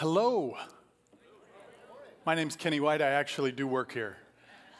[0.00, 0.56] Hello.
[2.24, 3.02] My name's Kenny White.
[3.02, 4.16] I actually do work here.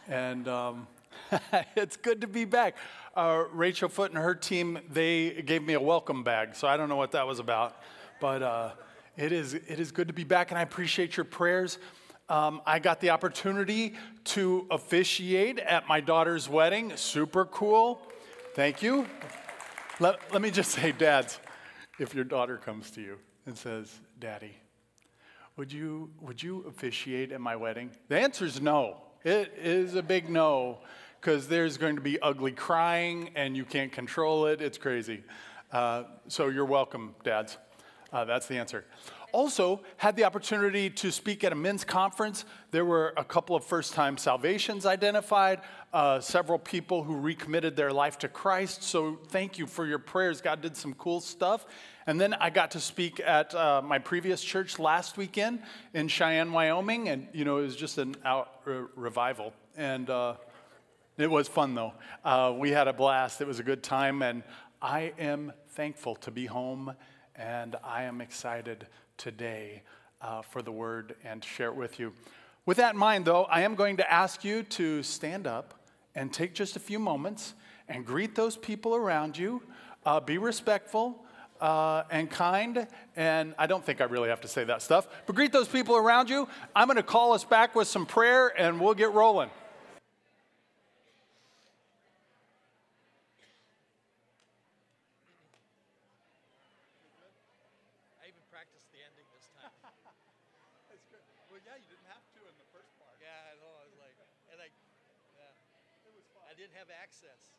[0.09, 0.87] And um,
[1.77, 2.75] it's good to be back.
[3.15, 6.89] Uh, Rachel Foot and her team, they gave me a welcome bag, so I don't
[6.89, 7.77] know what that was about.
[8.19, 8.71] But uh,
[9.19, 11.77] it, is, it is good to be back, and I appreciate your prayers.
[12.31, 16.97] Um, I got the opportunity to officiate at my daughter's wedding.
[16.97, 18.01] Super cool.
[18.55, 19.07] Thank you.
[19.99, 21.41] Let, let me just say, dads,
[21.99, 24.57] if your daughter comes to you and says, Daddy,
[25.61, 27.91] would you, would you officiate at my wedding?
[28.09, 28.97] The answer is no.
[29.25, 30.79] It is a big no
[31.21, 34.63] because there's going to be ugly crying and you can't control it.
[34.63, 35.23] It's crazy.
[35.71, 37.59] Uh, so you're welcome, dads.
[38.11, 38.87] Uh, that's the answer.
[39.33, 42.47] Also, had the opportunity to speak at a men's conference.
[42.71, 45.61] There were a couple of first time salvations identified,
[45.93, 48.83] uh, several people who recommitted their life to Christ.
[48.83, 50.41] So, thank you for your prayers.
[50.41, 51.67] God did some cool stuff.
[52.11, 55.61] And then I got to speak at uh, my previous church last weekend
[55.95, 57.09] in Cheyenne, Wyoming.
[57.09, 59.53] And, you know, it was just an out re- revival.
[59.77, 60.35] And uh,
[61.19, 61.93] it was fun, though.
[62.25, 63.41] Uh, we had a blast.
[63.41, 64.23] It was a good time.
[64.23, 64.43] And
[64.83, 66.97] I am thankful to be home.
[67.37, 69.85] And I am excited today
[70.21, 72.13] uh, for the word and to share it with you.
[72.67, 75.75] With that in mind, though, I am going to ask you to stand up
[76.17, 77.55] and take just a few moments
[77.87, 79.63] and greet those people around you.
[80.05, 81.25] Uh, be respectful
[81.61, 82.87] uh, and kind.
[83.17, 85.97] And I don't think I really have to say that stuff, but greet those people
[85.97, 86.49] around you.
[86.75, 89.51] I'm going to call us back with some prayer and we'll get rolling.
[106.61, 107.50] didn't have access.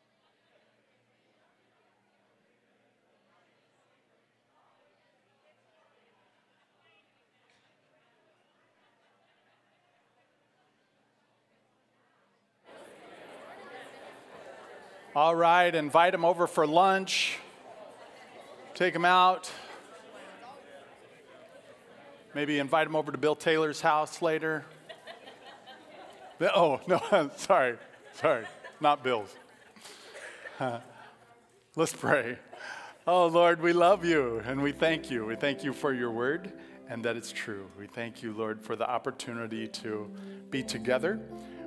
[15.14, 17.38] All right, invite them over for lunch.
[18.73, 19.52] Take them out.
[22.33, 24.64] Maybe invite them over to Bill Taylor's house later.
[26.39, 27.76] Oh, no, sorry,
[28.14, 28.45] sorry,
[28.80, 29.36] not Bill's.
[31.76, 32.38] Let's pray.
[33.05, 35.26] Oh, Lord, we love you and we thank you.
[35.26, 36.54] We thank you for your word
[36.88, 37.66] and that it's true.
[37.77, 40.10] We thank you, Lord, for the opportunity to
[40.50, 41.20] be together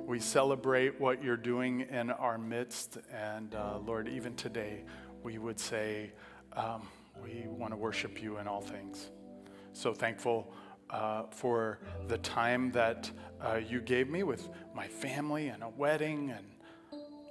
[0.05, 2.99] we celebrate what you're doing in our midst.
[3.11, 4.83] And uh, Lord, even today,
[5.23, 6.11] we would say
[6.53, 6.87] um,
[7.23, 9.09] we want to worship you in all things.
[9.73, 10.53] So thankful
[10.91, 13.09] uh, for the time that
[13.41, 16.45] uh, you gave me with my family and a wedding, and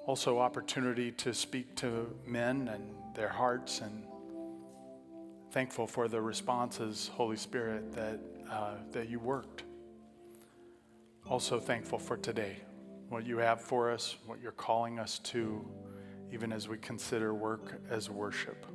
[0.06, 3.80] also opportunity to speak to men and their hearts.
[3.80, 4.04] And
[5.52, 8.18] thankful for the responses, Holy Spirit, that,
[8.50, 9.62] uh, that you worked
[11.28, 12.58] also thankful for today,
[13.08, 15.66] what you have for us, what you're calling us to,
[16.32, 18.66] even as we consider work as worship.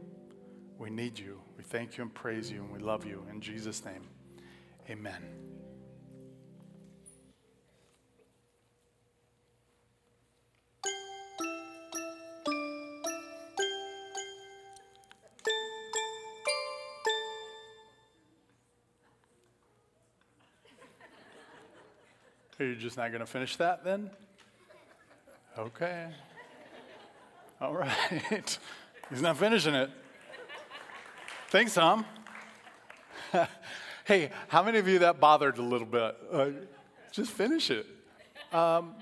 [0.78, 1.42] We need you.
[1.58, 3.26] We thank you and praise you, and we love you.
[3.30, 4.08] In Jesus' name,
[4.90, 5.49] amen.
[22.60, 24.10] Are you just not going to finish that then?
[25.58, 26.08] Okay.
[27.62, 28.60] All right.
[29.10, 29.90] He's not finishing it.
[31.52, 32.06] Thanks, Tom.
[34.04, 36.18] hey, how many of you that bothered a little bit?
[36.30, 36.50] Uh,
[37.14, 37.86] just finish it.
[38.52, 38.96] Um,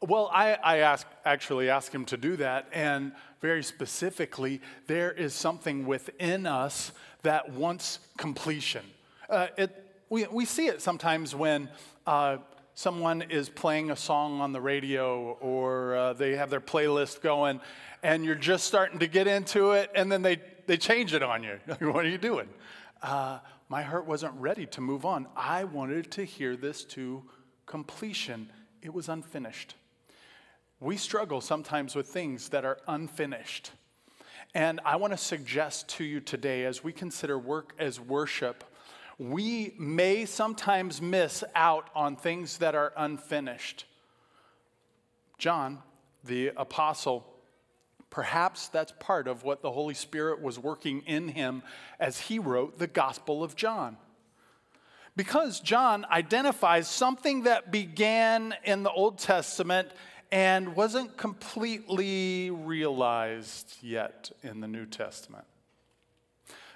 [0.00, 3.12] well, I, I ask, actually asked him to do that, and
[3.42, 8.84] very specifically, there is something within us that wants completion.
[9.28, 11.68] Uh, it, we, we see it sometimes when
[12.06, 12.38] uh,
[12.74, 17.60] someone is playing a song on the radio or uh, they have their playlist going
[18.02, 21.42] and you're just starting to get into it and then they, they change it on
[21.42, 21.58] you.
[21.90, 22.48] what are you doing?
[23.02, 23.38] Uh,
[23.68, 25.26] my heart wasn't ready to move on.
[25.36, 27.22] I wanted to hear this to
[27.66, 28.50] completion.
[28.82, 29.74] It was unfinished.
[30.80, 33.70] We struggle sometimes with things that are unfinished.
[34.54, 38.64] And I want to suggest to you today, as we consider work as worship,
[39.18, 43.84] we may sometimes miss out on things that are unfinished.
[45.38, 45.80] John,
[46.24, 47.26] the apostle,
[48.10, 51.62] perhaps that's part of what the Holy Spirit was working in him
[51.98, 53.96] as he wrote the Gospel of John.
[55.16, 59.88] Because John identifies something that began in the Old Testament
[60.30, 65.44] and wasn't completely realized yet in the New Testament.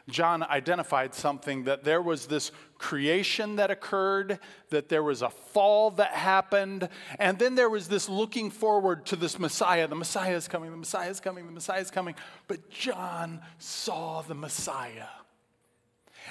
[0.09, 4.39] John identified something that there was this creation that occurred,
[4.71, 6.89] that there was a fall that happened,
[7.19, 9.89] and then there was this looking forward to this Messiah.
[9.89, 12.15] The Messiah is coming, the Messiah is coming, the Messiah is coming.
[12.47, 15.09] But John saw the Messiah.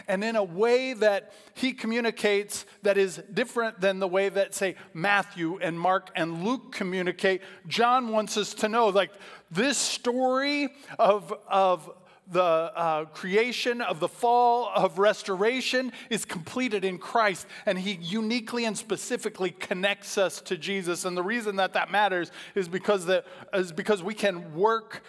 [0.07, 4.75] And in a way that he communicates that is different than the way that, say,
[4.94, 9.12] Matthew and Mark and Luke communicate, John wants us to know like
[9.51, 10.69] this story
[11.00, 11.89] of, of
[12.31, 17.45] the uh, creation, of the fall, of restoration is completed in Christ.
[17.66, 21.06] And he uniquely and specifically connects us to Jesus.
[21.06, 25.04] And the reason that that matters is because, that, is because we can work,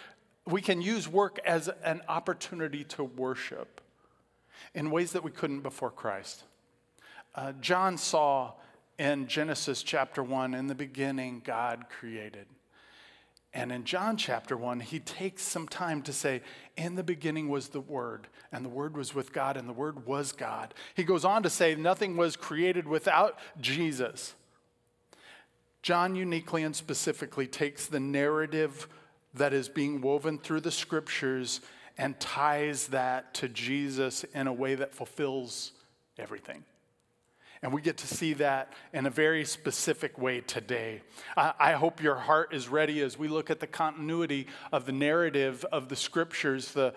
[0.45, 3.81] we can use work as an opportunity to worship
[4.73, 6.43] in ways that we couldn't before Christ.
[7.33, 8.53] Uh, John saw
[8.97, 12.47] in Genesis chapter 1 in the beginning, God created.
[13.53, 16.41] And in John chapter 1, he takes some time to say,
[16.75, 20.05] In the beginning was the Word, and the Word was with God, and the Word
[20.05, 20.73] was God.
[20.95, 24.35] He goes on to say, Nothing was created without Jesus.
[25.81, 28.87] John uniquely and specifically takes the narrative
[29.33, 31.61] that is being woven through the scriptures
[31.97, 35.71] and ties that to Jesus in a way that fulfills
[36.17, 36.63] everything.
[37.61, 41.01] And we get to see that in a very specific way today.
[41.35, 44.91] I, I, hope your heart is ready as we look at the continuity of the
[44.91, 46.93] narrative of the scriptures, the,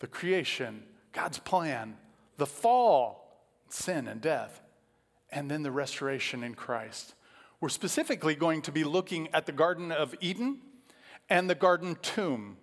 [0.00, 1.96] the creation, God's plan,
[2.36, 4.60] the fall, sin and death,
[5.30, 7.14] and then the restoration in Christ.
[7.60, 10.60] We're specifically going to be looking at the Garden of Eden
[11.28, 12.56] and the garden tomb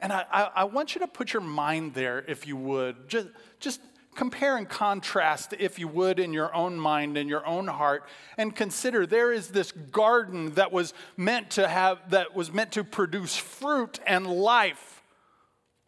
[0.00, 3.08] and I, I, I, want you to put your mind there, if you would.
[3.08, 3.28] Just,
[3.58, 3.80] just
[4.14, 8.04] compare and contrast, if you would, in your own mind, in your own heart,
[8.36, 12.84] and consider there is this garden that was meant to have, that was meant to
[12.84, 15.02] produce fruit and life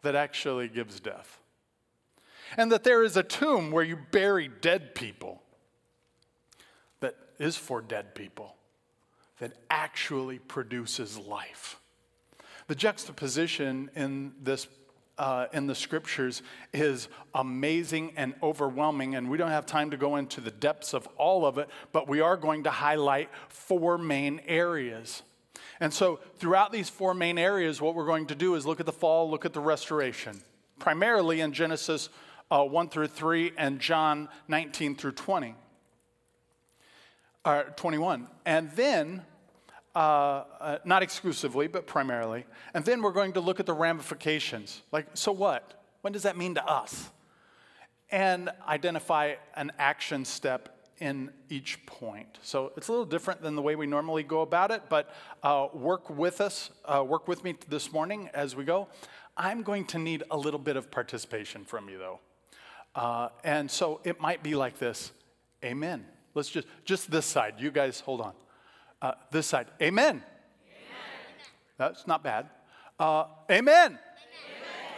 [0.01, 1.39] that actually gives death.
[2.55, 5.41] And that there is a tomb where you bury dead people
[6.99, 8.55] that is for dead people,
[9.39, 11.79] that actually produces life.
[12.67, 14.67] The juxtaposition in this
[15.17, 16.41] uh, in the scriptures
[16.73, 21.07] is amazing and overwhelming, and we don't have time to go into the depths of
[21.17, 25.23] all of it, but we are going to highlight four main areas.
[25.79, 28.85] And so, throughout these four main areas, what we're going to do is look at
[28.85, 30.41] the fall, look at the restoration,
[30.79, 32.09] primarily in Genesis
[32.51, 35.55] uh, 1 through 3 and John 19 through 20,
[37.45, 38.27] or 21.
[38.45, 39.23] And then
[39.95, 42.45] uh, uh, not exclusively, but primarily.
[42.73, 44.81] And then we're going to look at the ramifications.
[44.91, 45.85] Like, so what?
[46.01, 47.09] What does that mean to us?
[48.11, 50.69] And identify an action step
[50.99, 52.39] in each point.
[52.41, 55.67] So it's a little different than the way we normally go about it, but uh,
[55.73, 58.87] work with us, uh, work with me this morning as we go.
[59.35, 62.19] I'm going to need a little bit of participation from you, though.
[62.95, 65.11] Uh, and so it might be like this
[65.63, 66.05] Amen.
[66.35, 67.55] Let's just, just this side.
[67.57, 68.33] You guys, hold on.
[69.03, 69.67] Uh, this side.
[69.81, 70.15] Amen.
[70.15, 70.23] Amen.
[71.77, 72.47] That's not bad.
[72.97, 73.99] Uh, amen.
[73.99, 73.99] amen.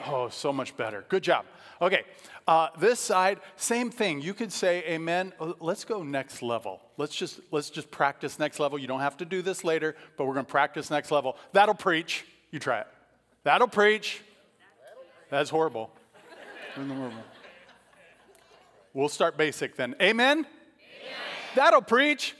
[0.06, 1.04] Oh, so much better.
[1.10, 1.46] Good job.
[1.82, 2.04] Okay.
[2.48, 4.22] Uh, this side, same thing.
[4.22, 5.34] You could say amen.
[5.40, 6.82] Uh, let's go next level.
[6.98, 8.78] Let's just let's just practice next level.
[8.78, 11.36] You don't have to do this later, but we're going to practice next level.
[11.54, 12.26] That'll preach.
[12.52, 12.88] You try it.
[13.44, 14.22] That'll preach.
[15.32, 15.90] That's horrible.
[18.94, 19.96] We'll start basic then.
[20.00, 20.38] Amen.
[20.40, 20.46] amen.
[21.56, 22.36] That'll preach.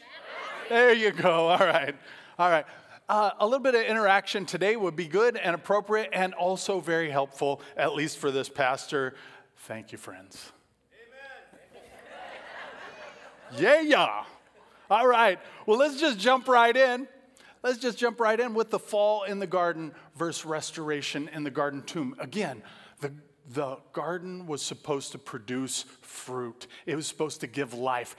[0.70, 1.48] There you go.
[1.50, 1.96] All right.
[2.40, 2.66] All right.
[3.08, 7.12] Uh, a little bit of interaction today would be good and appropriate and also very
[7.12, 9.14] helpful, at least for this pastor.
[9.58, 10.52] Thank you, friends.
[13.54, 13.64] Amen.
[13.64, 14.24] yeah, yeah.
[14.90, 15.40] All right.
[15.68, 17.08] Well, let's just jump right in.
[17.62, 21.52] Let's just jump right in with the fall in the garden versus restoration in the
[21.52, 22.16] garden tomb.
[22.18, 22.64] Again,
[23.54, 26.66] the garden was supposed to produce fruit.
[26.86, 28.16] It was supposed to give life,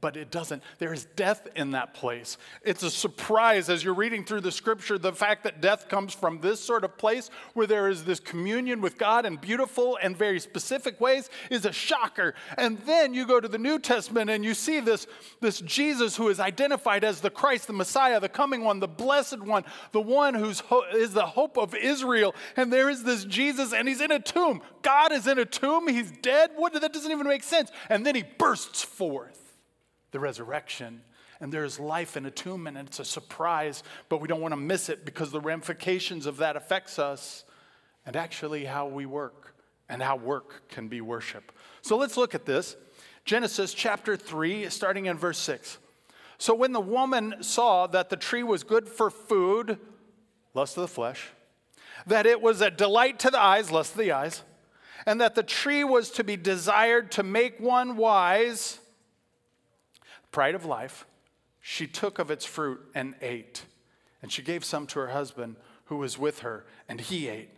[0.00, 0.62] but it doesn't.
[0.78, 2.36] There is death in that place.
[2.62, 4.98] It's a surprise as you're reading through the scripture.
[4.98, 8.80] The fact that death comes from this sort of place where there is this communion
[8.80, 12.34] with God in beautiful and very specific ways is a shocker.
[12.58, 15.06] And then you go to the New Testament and you see this,
[15.40, 19.40] this Jesus who is identified as the Christ, the Messiah, the coming one, the blessed
[19.40, 22.34] one, the one who ho- is the hope of Israel.
[22.56, 24.55] And there is this Jesus, and he's in a tomb.
[24.82, 25.88] God is in a tomb.
[25.88, 26.52] He's dead.
[26.56, 26.72] What?
[26.72, 27.70] That doesn't even make sense.
[27.88, 29.56] And then he bursts forth
[30.10, 31.02] the resurrection.
[31.40, 34.56] And there's life in a tomb, and it's a surprise, but we don't want to
[34.56, 37.44] miss it because the ramifications of that affects us
[38.06, 39.54] and actually how we work
[39.88, 41.52] and how work can be worship.
[41.82, 42.76] So let's look at this.
[43.24, 45.78] Genesis chapter 3, starting in verse 6.
[46.38, 49.78] So when the woman saw that the tree was good for food,
[50.54, 51.30] lust of the flesh,
[52.06, 54.42] that it was a delight to the eyes, lust of the eyes,
[55.06, 58.78] and that the tree was to be desired to make one wise,
[60.30, 61.06] pride of life,
[61.60, 63.64] she took of its fruit and ate.
[64.22, 67.50] And she gave some to her husband who was with her, and he ate.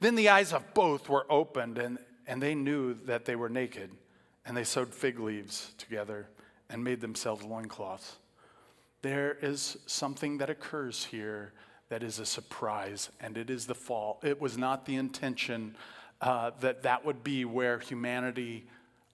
[0.00, 3.90] Then the eyes of both were opened, and, and they knew that they were naked.
[4.44, 6.28] And they sewed fig leaves together
[6.68, 8.16] and made themselves loincloths.
[9.02, 11.52] There is something that occurs here
[11.92, 14.18] that is a surprise, and it is the fall.
[14.22, 15.76] It was not the intention
[16.22, 18.64] uh, that that would be where humanity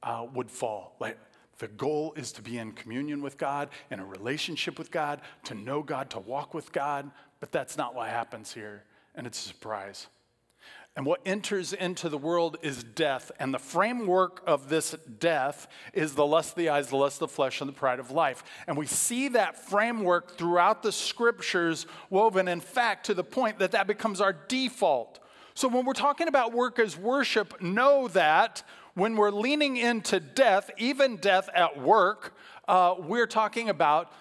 [0.05, 0.95] uh, would fall.
[1.01, 1.19] Like,
[1.59, 5.57] the goal is to be in communion with God, in a relationship with God, to
[5.57, 8.85] know God, to walk with God, but that's not what happens here,
[9.17, 10.07] and it's a surprise.
[10.99, 13.31] And what enters into the world is death.
[13.39, 17.29] And the framework of this death is the lust of the eyes, the lust of
[17.29, 18.43] the flesh, and the pride of life.
[18.67, 23.71] And we see that framework throughout the scriptures woven, in fact, to the point that
[23.71, 25.21] that becomes our default.
[25.55, 28.65] So when we're talking about work as worship, know that
[28.95, 32.35] when we're leaning into death, even death at work,
[32.67, 34.13] uh, we're talking about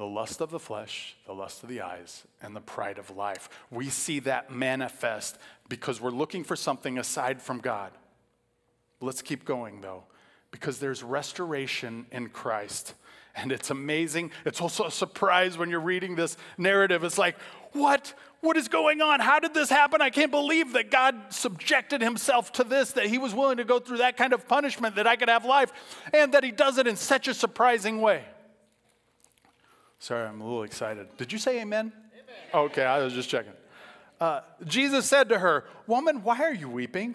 [0.00, 3.50] the lust of the flesh, the lust of the eyes, and the pride of life.
[3.70, 5.36] We see that manifest
[5.68, 7.92] because we're looking for something aside from God.
[9.02, 10.04] Let's keep going though,
[10.52, 12.94] because there's restoration in Christ.
[13.36, 14.30] And it's amazing.
[14.46, 17.04] It's also a surprise when you're reading this narrative.
[17.04, 17.36] It's like,
[17.72, 18.14] what?
[18.40, 19.20] What is going on?
[19.20, 20.00] How did this happen?
[20.00, 23.78] I can't believe that God subjected himself to this, that he was willing to go
[23.78, 25.70] through that kind of punishment, that I could have life,
[26.14, 28.24] and that he does it in such a surprising way.
[30.00, 31.08] Sorry, I'm a little excited.
[31.18, 31.92] Did you say amen?
[32.14, 32.66] amen.
[32.66, 33.52] Okay, I was just checking.
[34.18, 37.14] Uh, Jesus said to her, Woman, why are you weeping?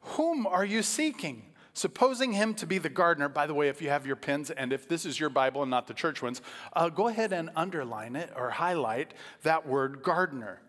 [0.00, 1.42] Whom are you seeking?
[1.72, 4.72] Supposing him to be the gardener, by the way, if you have your pens and
[4.72, 6.40] if this is your Bible and not the church ones,
[6.72, 10.60] uh, go ahead and underline it or highlight that word gardener.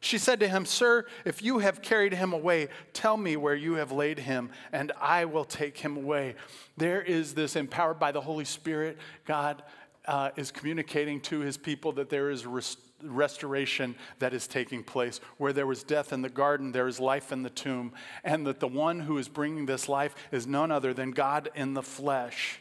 [0.00, 3.74] She said to him, Sir, if you have carried him away, tell me where you
[3.74, 6.36] have laid him, and I will take him away.
[6.76, 9.62] There is this empowered by the Holy Spirit, God
[10.08, 15.20] uh, is communicating to his people that there is rest- restoration that is taking place.
[15.36, 17.92] Where there was death in the garden, there is life in the tomb.
[18.24, 21.74] And that the one who is bringing this life is none other than God in
[21.74, 22.60] the flesh.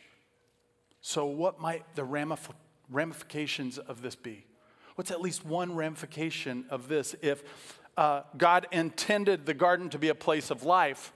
[1.01, 2.53] So, what might the ramif-
[2.91, 4.45] ramifications of this be?
[4.95, 7.43] What's at least one ramification of this if
[7.95, 11.13] uh, God intended the garden to be a place of life,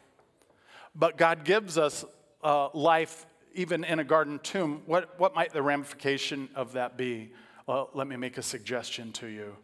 [0.95, 2.05] but God gives us
[2.41, 7.31] uh, life even in a garden tomb, what, what might the ramification of that be?
[7.67, 9.55] Well, let me make a suggestion to you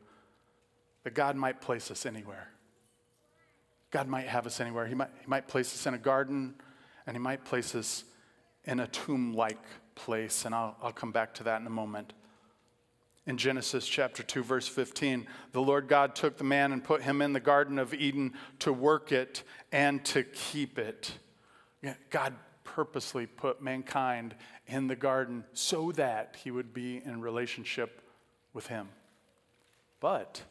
[1.04, 2.50] that God might place us anywhere.
[3.92, 4.86] God might have us anywhere.
[4.86, 6.56] He might, he might place us in a garden,
[7.06, 8.04] and He might place us
[8.66, 9.64] in a tomb like
[9.96, 10.46] place.
[10.46, 12.14] And I'll, I'll come back to that in a moment.
[13.26, 17.22] In Genesis chapter 2, verse 15, the Lord God took the man and put him
[17.22, 21.12] in the Garden of Eden to work it and to keep it.
[22.10, 22.34] God
[22.76, 24.36] purposely put mankind
[24.68, 28.02] in the garden so that he would be in relationship
[28.54, 28.90] with him.
[30.00, 30.42] But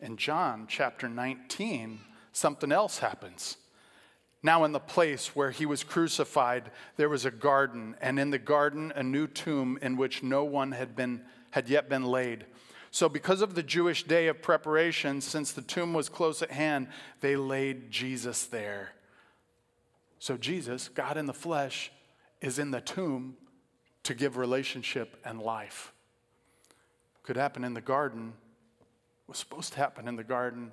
[0.00, 1.98] in John chapter 19,
[2.32, 3.56] something else happens.
[4.42, 8.38] Now, in the place where he was crucified, there was a garden, and in the
[8.38, 12.44] garden, a new tomb in which no one had, been, had yet been laid.
[12.90, 16.88] So, because of the Jewish day of preparation, since the tomb was close at hand,
[17.20, 18.90] they laid Jesus there.
[20.18, 21.92] So Jesus, God in the flesh,
[22.40, 23.36] is in the tomb
[24.04, 25.92] to give relationship and life.
[27.22, 28.34] Could happen in the garden,
[29.26, 30.70] was supposed to happen in the garden,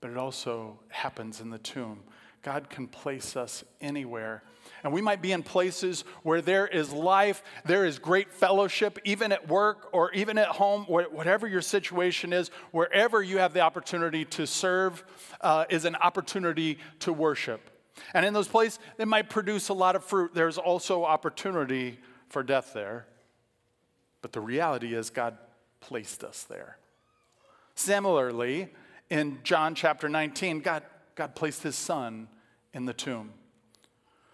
[0.00, 2.02] but it also happens in the tomb.
[2.42, 4.42] God can place us anywhere.
[4.84, 9.32] And we might be in places where there is life, there is great fellowship, even
[9.32, 14.24] at work or even at home, whatever your situation is, wherever you have the opportunity
[14.26, 15.04] to serve
[15.40, 17.75] uh, is an opportunity to worship.
[18.14, 20.34] And in those places, it might produce a lot of fruit.
[20.34, 21.98] There's also opportunity
[22.28, 23.06] for death there.
[24.22, 25.38] But the reality is, God
[25.80, 26.78] placed us there.
[27.74, 28.70] Similarly,
[29.10, 30.82] in John chapter 19, God,
[31.14, 32.28] God placed his son
[32.72, 33.32] in the tomb.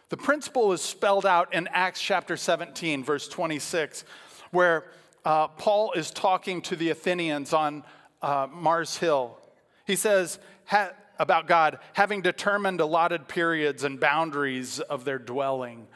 [0.08, 4.04] The principle is spelled out in Acts chapter 17, verse 26,
[4.50, 4.84] where
[5.24, 7.84] uh, Paul is talking to the Athenians on
[8.20, 9.38] uh, Mars Hill.
[9.86, 10.38] He says,
[11.18, 15.86] about God, having determined allotted periods and boundaries of their dwelling.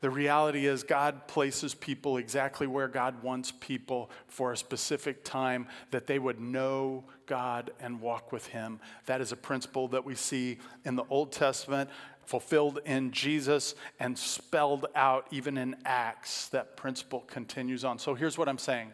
[0.00, 5.66] The reality is, God places people exactly where God wants people for a specific time
[5.92, 8.80] that they would know God and walk with Him.
[9.06, 11.88] That is a principle that we see in the Old Testament,
[12.26, 16.48] fulfilled in Jesus, and spelled out even in Acts.
[16.48, 17.98] That principle continues on.
[17.98, 18.92] So here's what I'm saying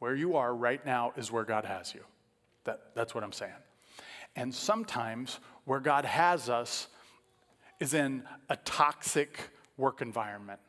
[0.00, 2.04] where you are right now is where God has you.
[2.64, 3.52] That, that's what I'm saying.
[4.36, 6.88] And sometimes where God has us
[7.80, 9.38] is in a toxic
[9.76, 10.60] work environment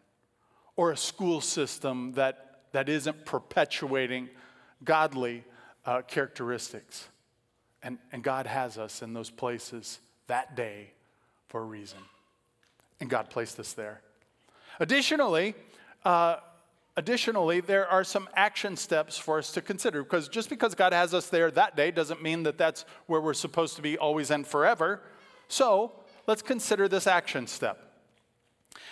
[0.75, 4.29] or a school system that, that isn't perpetuating
[4.84, 5.43] godly
[5.86, 7.07] uh, characteristics.
[7.84, 10.91] And, and God has us in those places that day
[11.48, 12.00] for a reason.
[13.00, 14.01] And God placed us there.
[14.79, 15.53] Additionally,
[16.03, 16.38] uh,
[16.98, 21.14] additionally, there are some action steps for us to consider because just because God has
[21.14, 24.46] us there that day doesn't mean that that's where we're supposed to be always and
[24.46, 25.02] forever.
[25.48, 25.92] So
[26.28, 27.82] let's consider this action step.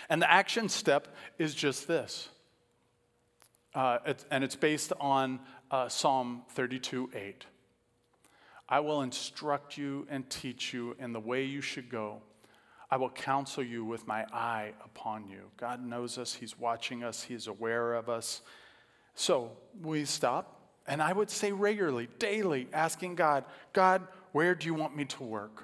[0.10, 1.08] And the action step
[1.38, 2.30] is just this.
[3.74, 5.40] Uh, it's, and it's based on
[5.72, 7.46] uh, Psalm 32 8.
[8.70, 12.22] I will instruct you and teach you in the way you should go.
[12.94, 15.50] I will counsel you with my eye upon you.
[15.58, 18.44] God knows us, He's watching us, He's aware of us.
[19.16, 24.76] So we stop, and I would say regularly, daily, asking God, God, where do you
[24.76, 25.64] want me to work?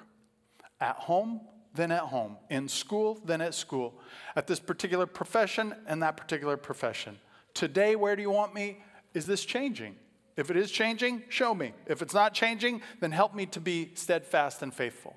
[0.80, 2.36] At home, then at home.
[2.50, 3.94] In school, then at school.
[4.34, 7.16] At this particular profession and that particular profession.
[7.54, 8.82] Today, where do you want me?
[9.14, 9.94] Is this changing?
[10.36, 11.74] If it is changing, show me.
[11.86, 15.14] If it's not changing, then help me to be steadfast and faithful.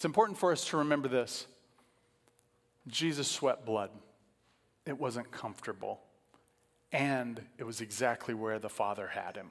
[0.00, 1.46] It's important for us to remember this
[2.88, 3.90] Jesus sweat blood,
[4.86, 6.00] it wasn't comfortable,
[6.90, 9.48] and it was exactly where the Father had him.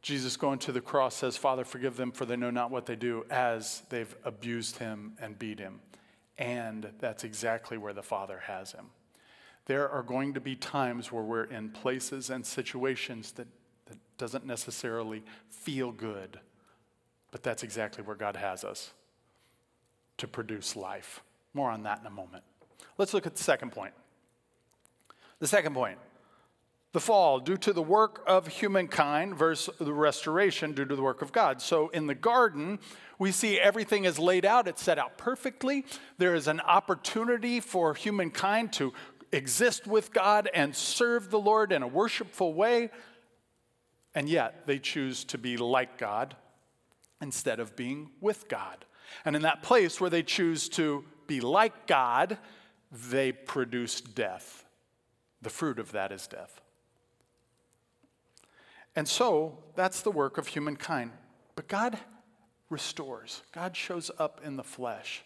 [0.00, 2.94] Jesus going to the cross says, Father, forgive them, for they know not what they
[2.94, 5.80] do, as they've abused him and beat him.
[6.38, 8.90] And that's exactly where the Father has him.
[9.66, 13.48] There are going to be times where we're in places and situations that,
[13.86, 16.38] that doesn't necessarily feel good,
[17.30, 18.92] but that's exactly where God has us
[20.18, 21.22] to produce life.
[21.54, 22.44] More on that in a moment.
[22.98, 23.94] Let's look at the second point.
[25.38, 25.98] The second point
[26.92, 31.22] the fall due to the work of humankind versus the restoration due to the work
[31.22, 31.62] of God.
[31.62, 32.80] So in the garden,
[33.18, 35.84] we see everything is laid out, it's set out perfectly.
[36.18, 38.92] There is an opportunity for humankind to
[39.30, 42.90] exist with God and serve the Lord in a worshipful way.
[44.12, 46.34] And yet they choose to be like God
[47.20, 48.84] instead of being with God.
[49.24, 52.38] And in that place where they choose to be like God,
[52.90, 54.64] they produce death.
[55.42, 56.60] The fruit of that is death.
[58.96, 61.12] And so that's the work of humankind.
[61.54, 61.98] But God
[62.68, 65.22] restores, God shows up in the flesh.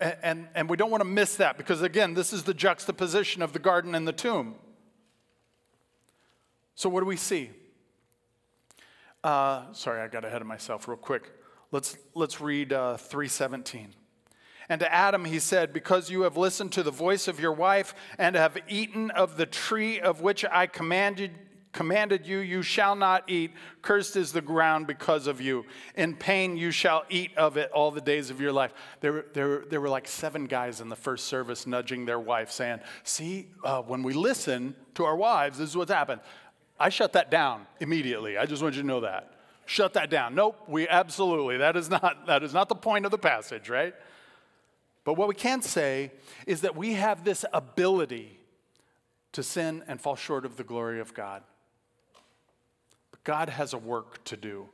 [0.00, 3.40] And, and, and, we don't want to miss that because, again, this is the juxtaposition
[3.40, 4.56] of the garden and the tomb.
[6.74, 7.50] So, what do we see?
[9.24, 11.30] Uh, sorry, I got ahead of myself real quick.
[11.70, 13.94] Let's, let's read uh, 317.
[14.68, 17.94] And to Adam he said, Because you have listened to the voice of your wife
[18.18, 21.32] and have eaten of the tree of which I commanded
[21.72, 23.52] commanded you, you shall not eat.
[23.80, 25.64] Cursed is the ground because of you.
[25.96, 28.72] In pain you shall eat of it all the days of your life.
[29.00, 32.80] There, there, there were like seven guys in the first service nudging their wife, saying,
[33.04, 36.20] See, uh, when we listen to our wives, this is what's happened.
[36.82, 38.36] I shut that down immediately.
[38.36, 39.34] I just want you to know that.
[39.66, 40.34] Shut that down.
[40.34, 43.94] Nope, we absolutely, that is not, that is not the point of the passage, right?
[45.04, 46.10] But what we can say
[46.44, 48.36] is that we have this ability
[49.30, 51.44] to sin and fall short of the glory of God.
[53.12, 54.68] But God has a work to do.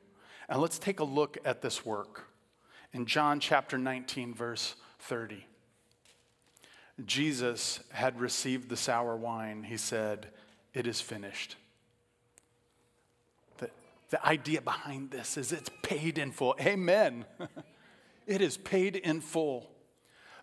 [0.49, 2.29] And let's take a look at this work.
[2.94, 5.47] In John chapter 19, verse 30,
[7.05, 9.64] Jesus had received the sour wine.
[9.64, 10.29] He said,
[10.73, 11.57] It is finished.
[14.11, 16.55] The, idea behind this is it's paid in full.
[16.61, 17.25] Amen.
[18.27, 19.71] it is paid in full.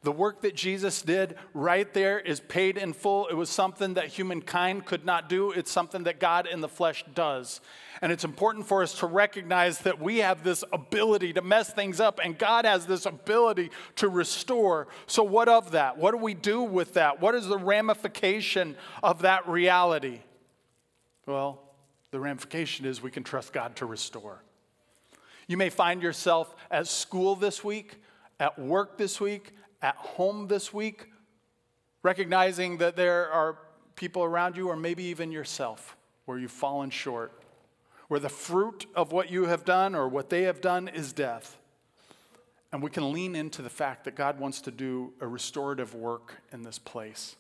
[0.06, 3.26] The work that Jesus did right there is paid in full.
[3.26, 7.04] It was something that humankind could not do, it's something that God in the flesh
[7.16, 7.60] does.
[8.04, 12.00] And it's important for us to recognize that we have this ability to mess things
[12.00, 14.88] up, and God has this ability to restore.
[15.08, 15.98] So, what of that?
[15.98, 17.20] What do we do with that?
[17.20, 20.20] What is the ramification of that reality?
[21.26, 21.65] Well,
[22.16, 24.42] the ramification is we can trust God to restore.
[25.48, 27.98] You may find yourself at school this week,
[28.40, 29.52] at work this week,
[29.82, 31.12] at home this week,
[32.04, 33.58] recognizing that there are
[33.98, 37.34] people around you, or maybe even yourself, where you've fallen short,
[38.08, 41.58] where the fruit of what you have done or what they have done is death.
[42.72, 46.36] And we can lean into the fact that God wants to do a restorative work
[46.54, 47.36] in this place.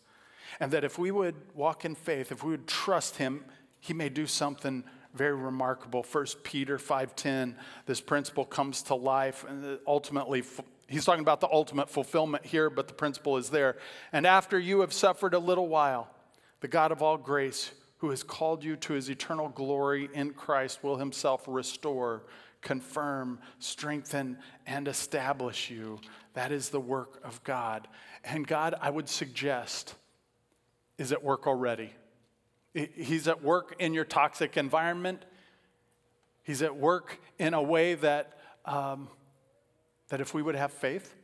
[0.59, 3.45] And that if we would walk in faith, if we would trust Him,
[3.85, 6.01] He may do something very remarkable.
[6.01, 10.43] First Peter 5:10, this principle comes to life and ultimately
[10.87, 13.77] He's talking about the ultimate fulfillment here, but the principle is there.
[14.11, 16.07] And after you have suffered a little while,
[16.59, 20.83] the God of all grace, who has called you to his eternal glory in Christ,
[20.83, 22.23] will himself restore,
[22.61, 25.99] confirm, strengthen, and establish you.
[26.33, 27.87] That is the work of God.
[28.23, 29.95] And God, I would suggest,
[30.99, 31.95] is at work already.
[32.75, 35.23] He's at work in your toxic environment.
[36.43, 39.07] He's at work in a way that, um,
[40.09, 41.15] that if we would have faith,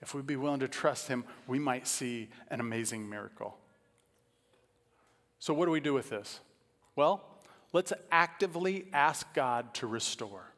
[0.00, 3.58] if we'd be willing to trust Him, we might see an amazing miracle.
[5.38, 6.40] So, what do we do with this?
[6.96, 7.24] Well,
[7.74, 10.52] let's actively ask God to restore.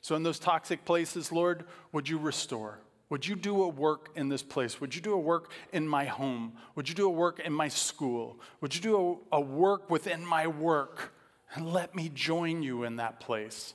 [0.00, 2.80] So, in those toxic places, Lord, would you restore?
[3.10, 4.80] Would you do a work in this place?
[4.80, 6.52] Would you do a work in my home?
[6.74, 8.38] Would you do a work in my school?
[8.60, 11.14] Would you do a, a work within my work?
[11.54, 13.74] And let me join you in that place.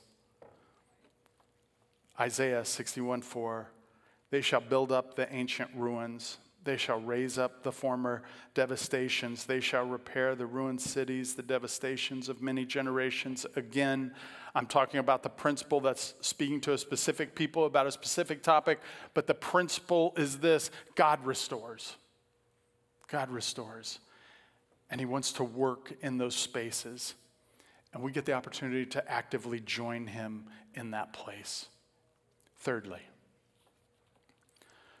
[2.18, 3.68] Isaiah 61 4
[4.30, 8.22] They shall build up the ancient ruins they shall raise up the former
[8.54, 9.44] devastations.
[9.44, 13.46] They shall repair the ruined cities, the devastations of many generations.
[13.54, 14.14] Again,
[14.54, 18.80] I'm talking about the principle that's speaking to a specific people about a specific topic,
[19.12, 21.96] but the principle is this God restores.
[23.08, 23.98] God restores.
[24.90, 27.14] And He wants to work in those spaces.
[27.92, 31.66] And we get the opportunity to actively join Him in that place.
[32.58, 33.00] Thirdly,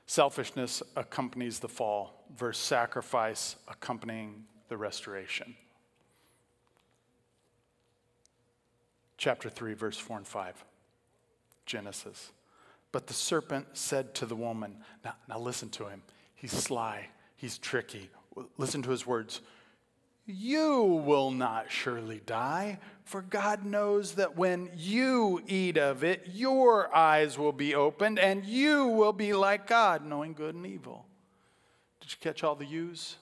[0.06, 5.54] Selfishness accompanies the fall, versus sacrifice accompanying the restoration.
[9.16, 10.64] Chapter 3, verse 4 and 5.
[11.64, 12.30] Genesis.
[12.92, 16.02] But the serpent said to the woman, now, now listen to him.
[16.34, 18.10] He's sly, he's tricky.
[18.58, 19.40] Listen to his words.
[20.26, 26.94] You will not surely die, for God knows that when you eat of it, your
[26.94, 31.04] eyes will be opened, and you will be like God, knowing good and evil.
[32.00, 33.16] Did you catch all the yous?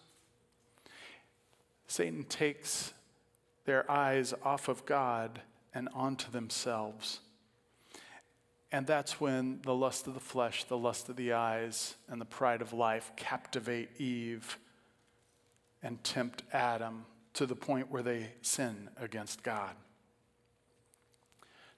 [1.89, 2.95] Satan takes
[3.65, 5.41] their eyes off of God
[5.75, 7.21] and onto themselves.
[8.71, 12.25] And that's when the lust of the flesh, the lust of the eyes, and the
[12.25, 14.59] pride of life captivate Eve
[15.83, 19.75] and tempt Adam to the point where they sin against God.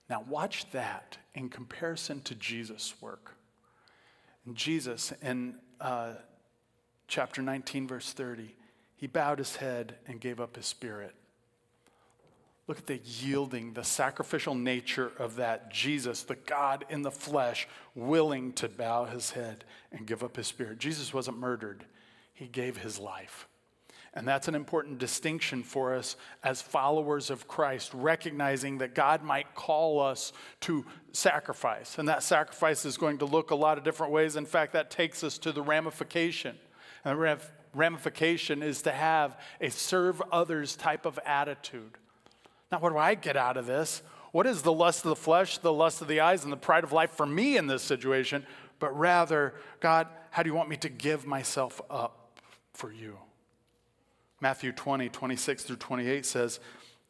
[0.08, 3.36] Now, watch that in comparison to Jesus' work.
[4.52, 6.14] Jesus, in uh,
[7.08, 8.54] chapter 19, verse 30,
[8.96, 11.14] he bowed his head and gave up his spirit.
[12.66, 17.68] Look at the yielding, the sacrificial nature of that Jesus, the God in the flesh,
[17.94, 20.78] willing to bow his head and give up his spirit.
[20.78, 21.84] Jesus wasn't murdered,
[22.32, 23.46] he gave his life.
[24.16, 29.56] And that's an important distinction for us as followers of Christ, recognizing that God might
[29.56, 31.98] call us to sacrifice.
[31.98, 34.36] And that sacrifice is going to look a lot of different ways.
[34.36, 36.56] In fact, that takes us to the ramification.
[37.04, 37.40] And the
[37.74, 41.98] ramification is to have a serve others type of attitude.
[42.70, 44.00] Now, what do I get out of this?
[44.30, 46.84] What is the lust of the flesh, the lust of the eyes, and the pride
[46.84, 48.46] of life for me in this situation?
[48.78, 52.38] But rather, God, how do you want me to give myself up
[52.72, 53.18] for you?
[54.44, 56.60] Matthew 20, 26 through 28 says,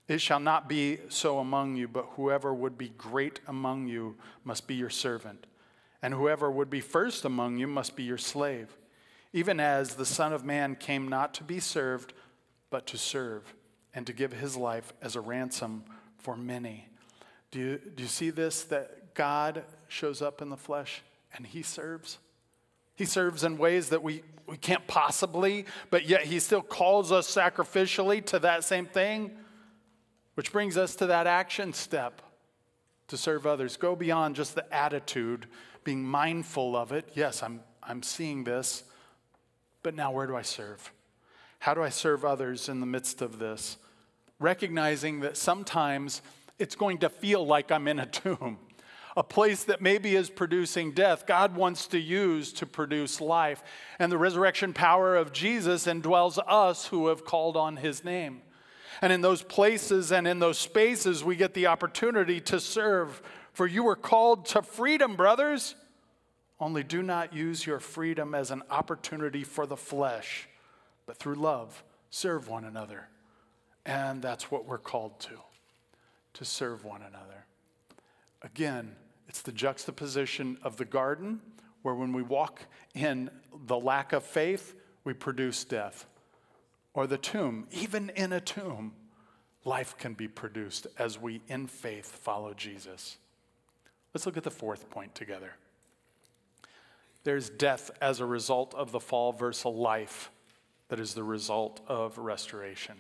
[0.07, 4.69] It shall not be so among you, but whoever would be great among you must
[4.69, 5.49] be your servant,
[6.01, 8.77] and whoever would be first among you must be your slave,
[9.33, 12.13] even as the Son of Man came not to be served,
[12.71, 13.53] but to serve,
[13.93, 15.83] and to give his life as a ransom
[16.19, 16.87] for many.
[17.51, 18.63] Do you, do you see this?
[18.63, 21.03] That God shows up in the flesh
[21.37, 22.19] and he serves?
[22.97, 27.33] He serves in ways that we, we can't possibly, but yet he still calls us
[27.33, 29.33] sacrificially to that same thing,
[30.35, 32.23] which brings us to that action step
[33.09, 33.77] to serve others.
[33.77, 35.47] Go beyond just the attitude,
[35.83, 37.11] being mindful of it.
[37.15, 38.85] Yes, I'm, I'm seeing this,
[39.83, 40.93] but now where do I serve?
[41.59, 43.77] How do I serve others in the midst of this?
[44.39, 46.23] Recognizing that sometimes
[46.59, 48.59] it's going to feel like I'm in a tomb
[49.17, 53.63] a place that maybe is producing death, God wants to use to produce life.
[53.99, 58.43] And the resurrection power of Jesus indwells us who have called on his name.
[59.01, 63.23] And in those places and in those spaces, we get the opportunity to serve.
[63.53, 65.75] For you were called to freedom, brothers.
[66.59, 70.49] Only do not use your freedom as an opportunity for the flesh,
[71.07, 73.09] but through love, serve one another.
[73.85, 75.39] And that's what we're called to,
[76.35, 77.47] to serve one another.
[78.43, 78.97] Again,
[79.29, 81.41] it's the juxtaposition of the garden,
[81.83, 82.63] where when we walk
[82.95, 83.31] in
[83.67, 86.07] the lack of faith, we produce death.
[86.95, 88.93] Or the tomb, even in a tomb,
[89.65, 93.19] life can be produced as we, in faith, follow Jesus.
[94.13, 95.55] Let's look at the fourth point together.
[97.25, 100.31] There's death as a result of the fall versus life
[100.89, 102.97] that is the result of restoration.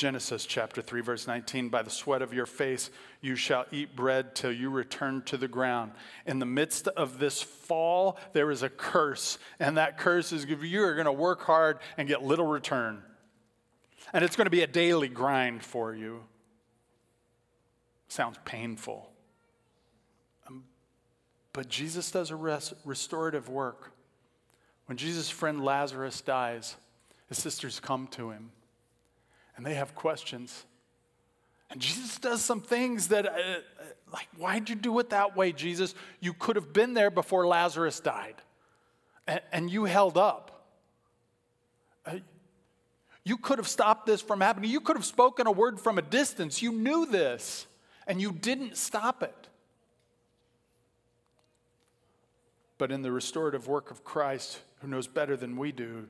[0.00, 2.88] Genesis chapter 3, verse 19 By the sweat of your face
[3.20, 5.92] you shall eat bread till you return to the ground.
[6.24, 10.82] In the midst of this fall, there is a curse, and that curse is you
[10.84, 13.02] are going to work hard and get little return.
[14.14, 16.22] And it's going to be a daily grind for you.
[18.08, 19.06] Sounds painful.
[20.48, 20.64] Um,
[21.52, 23.92] but Jesus does a res- restorative work.
[24.86, 26.76] When Jesus' friend Lazarus dies,
[27.28, 28.52] his sisters come to him
[29.56, 30.64] and they have questions.
[31.70, 33.60] And Jesus does some things that, uh, uh,
[34.12, 35.94] like, why'd you do it that way, Jesus?
[36.18, 38.34] You could have been there before Lazarus died,
[39.26, 40.66] and, and you held up.
[42.04, 42.18] Uh,
[43.24, 44.70] you could have stopped this from happening.
[44.70, 46.60] You could have spoken a word from a distance.
[46.60, 47.66] You knew this,
[48.06, 49.48] and you didn't stop it.
[52.78, 56.08] But in the restorative work of Christ, who knows better than we do,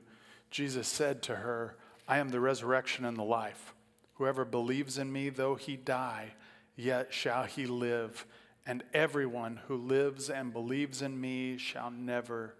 [0.49, 1.75] Jesus said to her,
[2.11, 3.73] I am the resurrection and the life.
[4.15, 6.33] Whoever believes in me, though he die,
[6.75, 8.25] yet shall he live.
[8.65, 12.53] And everyone who lives and believes in me shall never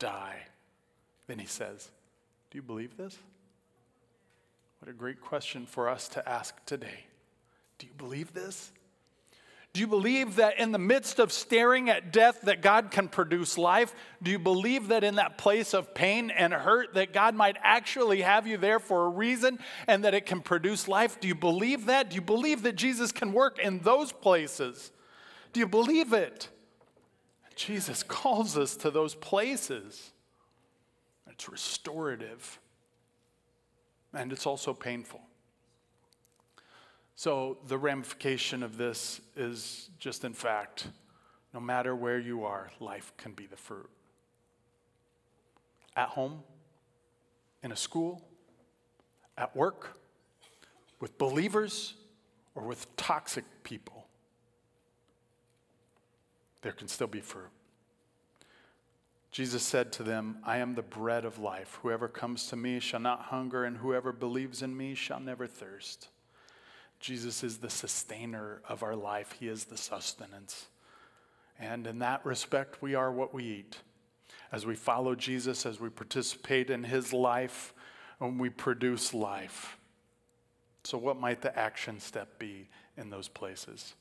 [0.00, 0.38] die.
[1.28, 1.88] Then he says,
[2.50, 3.16] Do you believe this?
[4.80, 7.04] What a great question for us to ask today.
[7.78, 8.72] Do you believe this?
[9.76, 13.58] Do you believe that in the midst of staring at death that God can produce
[13.58, 13.94] life?
[14.22, 18.22] Do you believe that in that place of pain and hurt that God might actually
[18.22, 21.20] have you there for a reason and that it can produce life?
[21.20, 22.08] Do you believe that?
[22.08, 24.92] Do you believe that Jesus can work in those places?
[25.52, 26.48] Do you believe it?
[27.54, 30.10] Jesus calls us to those places.
[31.30, 32.58] It's restorative.
[34.14, 35.20] And it's also painful.
[37.18, 40.88] So, the ramification of this is just in fact,
[41.54, 43.88] no matter where you are, life can be the fruit.
[45.96, 46.42] At home,
[47.62, 48.22] in a school,
[49.38, 49.98] at work,
[51.00, 51.94] with believers,
[52.54, 54.06] or with toxic people,
[56.60, 57.50] there can still be fruit.
[59.30, 61.78] Jesus said to them, I am the bread of life.
[61.82, 66.08] Whoever comes to me shall not hunger, and whoever believes in me shall never thirst.
[67.00, 70.66] Jesus is the sustainer of our life, He is the sustenance.
[71.58, 73.78] And in that respect, we are what we eat.
[74.52, 77.72] As we follow Jesus, as we participate in His life,
[78.20, 79.78] and we produce life.
[80.84, 83.94] So, what might the action step be in those places?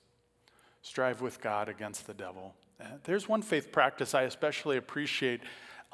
[0.82, 2.54] Strive with God against the devil.
[2.80, 5.42] Uh, there's one faith practice I especially appreciate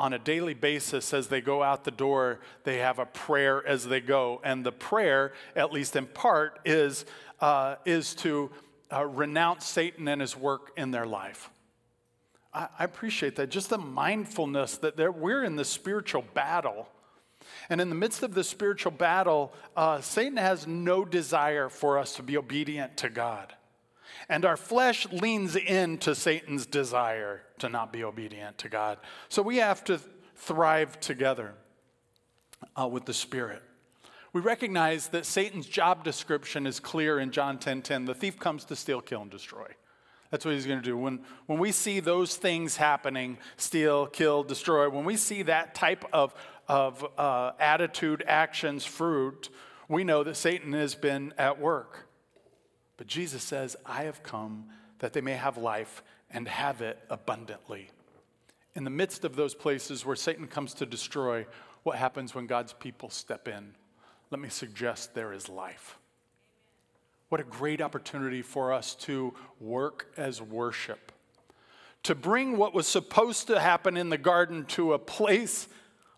[0.02, 3.86] on a daily basis as they go out the door, they have a prayer as
[3.86, 4.42] they go.
[4.44, 7.06] And the prayer, at least in part, is,
[7.40, 8.50] uh, is to
[8.92, 11.52] uh, renounce Satan and his work in their life.
[12.52, 13.52] I, I appreciate that.
[13.52, 16.88] Just the mindfulness that we're in the spiritual battle.
[17.70, 22.16] And in the midst of the spiritual battle, uh, Satan has no desire for us
[22.16, 23.54] to be obedient to God.
[24.30, 28.98] And our flesh leans into Satan's desire to not be obedient to God.
[29.30, 30.00] So we have to
[30.36, 31.54] thrive together
[32.80, 33.62] uh, with the Spirit.
[34.34, 37.62] We recognize that Satan's job description is clear in John 10:10.
[37.62, 39.68] 10, 10, the thief comes to steal, kill, and destroy.
[40.30, 40.98] That's what he's going to do.
[40.98, 46.06] When, when we see those things happening steal, kill, destroy when we see that type
[46.14, 46.34] of,
[46.70, 49.50] of uh, attitude, actions, fruit
[49.92, 52.08] we know that Satan has been at work.
[53.02, 54.66] But Jesus says, I have come
[55.00, 57.90] that they may have life and have it abundantly.
[58.76, 61.48] In the midst of those places where Satan comes to destroy,
[61.82, 63.74] what happens when God's people step in?
[64.30, 65.98] Let me suggest there is life.
[67.30, 71.12] What a great opportunity for us to work as worship,
[72.04, 75.68] to bring what was supposed to happen in the garden to a place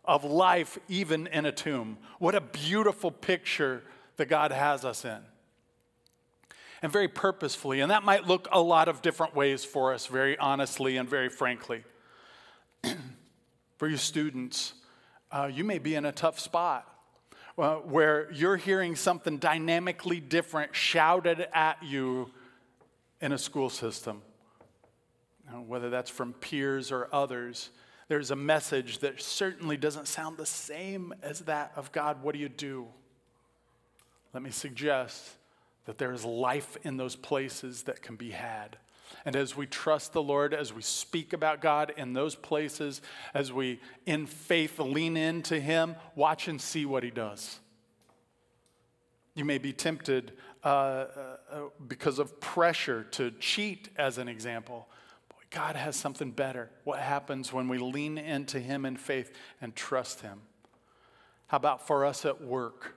[0.04, 1.98] of life, even in a tomb.
[2.20, 3.84] What a beautiful picture
[4.18, 5.22] that God has us in
[6.84, 7.80] and very purposefully.
[7.80, 11.30] And that might look a lot of different ways for us, very honestly and very
[11.30, 11.84] frankly.
[13.78, 14.74] for you students,
[15.32, 16.88] uh, you may be in a tough spot.
[17.56, 22.28] Uh, where you're hearing something dynamically different shouted at you
[23.22, 24.24] in a school system,
[25.68, 27.70] whether that's from peers or others.
[28.08, 32.24] There's a message that certainly doesn't sound the same as that of God.
[32.24, 32.88] What do you do?
[34.34, 35.36] Let me suggest
[35.86, 38.78] that there is life in those places that can be had.
[39.26, 43.02] And as we trust the Lord, as we speak about God in those places,
[43.34, 47.60] as we in faith lean into Him, watch and see what He does.
[49.36, 51.06] You may be tempted uh, uh,
[51.88, 54.88] because of pressure to cheat, as an example.
[55.30, 56.70] Boy, God has something better.
[56.84, 60.42] What happens when we lean into Him in faith and trust Him?
[61.48, 62.96] How about for us at work?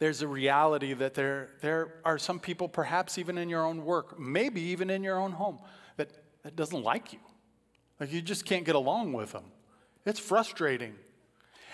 [0.00, 4.18] There's a reality that there, there are some people, perhaps even in your own work,
[4.18, 5.58] maybe even in your own home,
[5.98, 6.08] that,
[6.42, 7.18] that doesn't like you.
[8.00, 9.44] Like you just can't get along with them.
[10.06, 10.94] It's frustrating.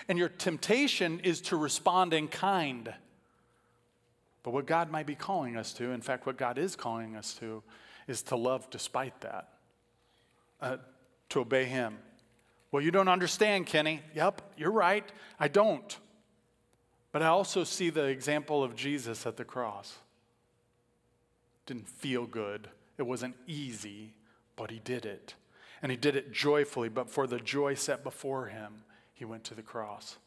[0.09, 2.93] And your temptation is to respond in kind.
[4.43, 7.33] But what God might be calling us to, in fact, what God is calling us
[7.35, 7.63] to,
[8.09, 9.47] is to love despite that,
[10.61, 10.77] uh,
[11.29, 11.97] to obey Him.
[12.73, 14.01] Well, you don't understand, Kenny.
[14.15, 15.09] Yep, you're right.
[15.39, 15.97] I don't.
[17.17, 19.97] But I also see the example of Jesus at the cross.
[21.65, 24.13] Didn't feel good, it wasn't easy,
[24.55, 25.33] but He did it.
[25.81, 28.83] And He did it joyfully, but for the joy set before Him,
[29.15, 30.17] He went to the cross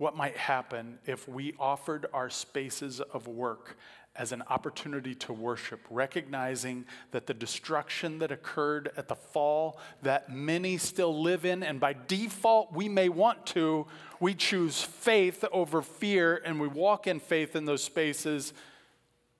[0.00, 3.76] what might happen if we offered our spaces of work
[4.20, 10.30] as an opportunity to worship, recognizing that the destruction that occurred at the fall, that
[10.30, 13.86] many still live in, and by default we may want to,
[14.20, 18.52] we choose faith over fear and we walk in faith in those spaces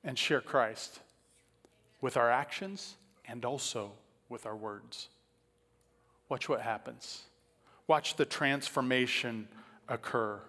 [0.03, 1.01] and share Christ
[2.01, 2.97] with our actions
[3.29, 3.93] and also
[4.31, 5.11] with our words.
[6.31, 7.25] Watch what happens.
[7.87, 9.47] Watch the transformation
[9.91, 10.41] occur.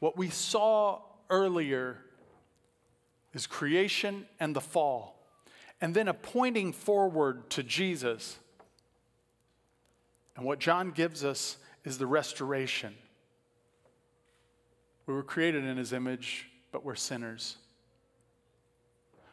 [0.00, 0.98] What we saw
[1.30, 1.98] earlier
[3.34, 5.18] is creation and the fall,
[5.80, 8.38] and then a pointing forward to Jesus.
[10.36, 12.94] And what John gives us is the restoration.
[15.06, 17.56] We were created in his image, but we're sinners.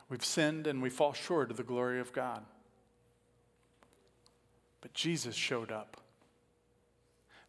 [0.09, 2.43] We've sinned and we fall short of the glory of God.
[4.81, 5.97] But Jesus showed up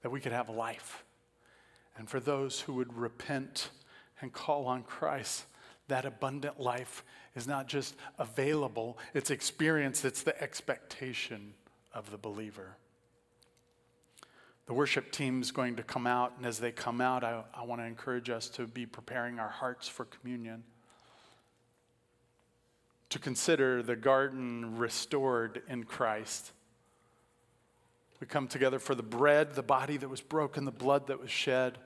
[0.03, 1.03] that we could have life
[1.97, 3.71] and for those who would repent
[4.21, 5.45] and call on Christ,
[5.89, 11.55] that abundant life is not just available, it's experience, it's the expectation
[11.95, 12.77] of the believer.
[14.67, 17.65] The worship team is going to come out, and as they come out, I, I
[17.65, 20.63] want to encourage us to be preparing our hearts for communion.
[23.11, 26.53] To consider the garden restored in Christ.
[28.21, 31.31] We come together for the bread, the body that was broken, the blood that was
[31.31, 31.77] shed.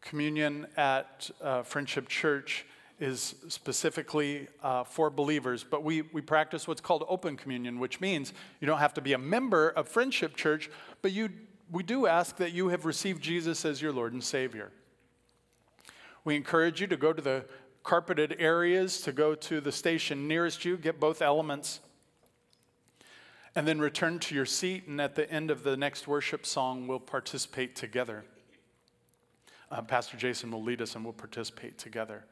[0.00, 2.64] Communion at uh, Friendship Church
[3.00, 8.32] is specifically uh, for believers, but we, we practice what's called open communion, which means
[8.60, 10.68] you don't have to be a member of Friendship Church,
[11.02, 11.30] but you,
[11.70, 14.72] we do ask that you have received Jesus as your Lord and Savior.
[16.24, 17.44] We encourage you to go to the
[17.84, 21.80] carpeted areas, to go to the station nearest you, get both elements
[23.58, 26.86] and then return to your seat, and at the end of the next worship song,
[26.86, 28.24] we'll participate together.
[29.70, 32.24] Uh, Pastor Jason will lead us and we'll participate together.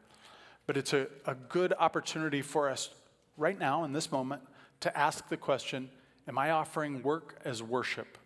[0.67, 2.91] But it's a, a good opportunity for us
[3.37, 4.43] right now, in this moment,
[4.81, 5.91] to ask the question
[6.29, 8.19] Am I offering work as worship?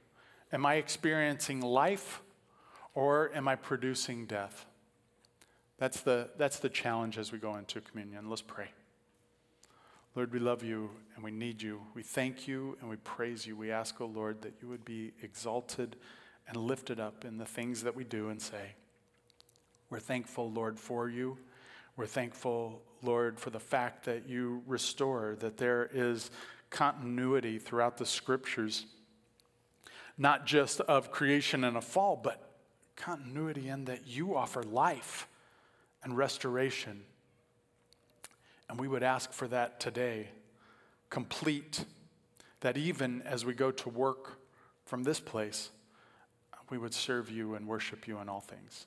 [0.53, 2.23] Am I experiencing life
[2.94, 4.64] or am I producing death?
[5.79, 8.29] That's the, that's the challenge as we go into communion.
[8.29, 8.68] Let's pray.
[10.16, 11.83] Lord, we love you and we need you.
[11.94, 13.55] We thank you and we praise you.
[13.55, 15.96] We ask, O oh Lord, that you would be exalted
[16.49, 18.75] and lifted up in the things that we do and say.
[19.90, 21.37] We're thankful, Lord, for you.
[21.96, 26.31] We're thankful, Lord, for the fact that you restore, that there is
[26.70, 28.87] continuity throughout the scriptures,
[30.16, 32.40] not just of creation and a fall, but
[32.96, 35.26] continuity in that you offer life
[36.03, 37.03] and restoration
[38.70, 40.29] and we would ask for that today,
[41.11, 41.85] complete,
[42.61, 44.38] that even as we go to work
[44.87, 45.70] from this place,
[46.70, 48.87] we would serve you and worship you in all things.